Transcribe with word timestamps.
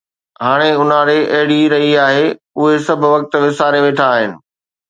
هاڻي 0.43 0.69
اونهاري 0.77 1.17
اهڙي 1.35 1.57
ئي 1.59 1.67
رهي 1.73 1.91
آهي، 2.05 2.25
اهي 2.63 2.81
سڀ 2.87 3.01
وقت 3.13 3.31
وساري 3.47 3.79
ويٺا 3.87 4.05
آهن 4.17 4.31